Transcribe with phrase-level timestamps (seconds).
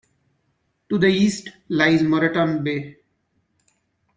[0.89, 2.97] To the east lies Moreton Bay.